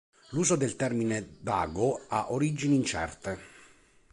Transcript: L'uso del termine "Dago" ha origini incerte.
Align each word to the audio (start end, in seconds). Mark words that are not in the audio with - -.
L'uso 0.29 0.55
del 0.55 0.75
termine 0.75 1.35
"Dago" 1.41 2.05
ha 2.09 2.31
origini 2.31 2.73
incerte. 2.73 3.37